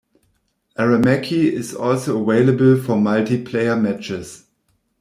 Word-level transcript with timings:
Aramaki 0.79 1.51
is 1.51 1.75
also 1.75 2.23
available 2.23 2.75
for 2.75 2.95
multiplayer 2.95 3.79
matches. 3.79 4.47